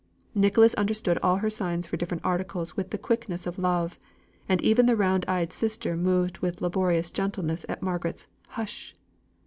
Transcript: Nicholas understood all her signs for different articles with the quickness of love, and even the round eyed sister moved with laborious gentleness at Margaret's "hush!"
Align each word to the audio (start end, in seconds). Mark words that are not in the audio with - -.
Nicholas 0.33 0.73
understood 0.73 1.19
all 1.21 1.35
her 1.35 1.49
signs 1.51 1.85
for 1.85 1.95
different 1.95 2.25
articles 2.25 2.75
with 2.75 2.89
the 2.89 2.97
quickness 2.97 3.45
of 3.45 3.59
love, 3.59 3.99
and 4.49 4.59
even 4.63 4.87
the 4.87 4.95
round 4.95 5.23
eyed 5.27 5.53
sister 5.53 5.95
moved 5.95 6.39
with 6.39 6.59
laborious 6.59 7.11
gentleness 7.11 7.67
at 7.69 7.83
Margaret's 7.83 8.25
"hush!" 8.47 8.95